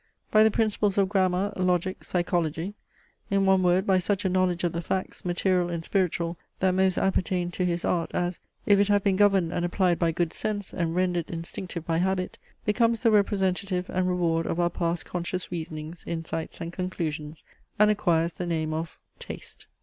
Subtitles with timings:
[0.31, 2.73] By the principles of grammar, logic, psychology.
[3.29, 6.97] In one word by such a knowledge of the facts, material and spiritual, that most
[6.97, 10.73] appertain to his art, as, if it have been governed and applied by good sense,
[10.73, 16.03] and rendered instinctive by habit, becomes the representative and reward of our past conscious reasonings,
[16.07, 17.43] insights, and conclusions,
[17.77, 19.67] and acquires the name of Taste.